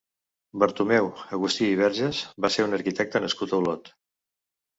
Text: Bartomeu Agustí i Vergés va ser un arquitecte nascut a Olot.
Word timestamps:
Bartomeu 0.61 1.09
Agustí 1.37 1.67
i 1.73 1.75
Vergés 1.81 2.23
va 2.47 2.51
ser 2.57 2.67
un 2.69 2.75
arquitecte 2.79 3.23
nascut 3.27 3.55
a 3.55 3.61
Olot. 3.61 3.95